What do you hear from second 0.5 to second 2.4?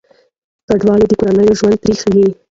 کډوالي د کورنیو ژوند تریخوي.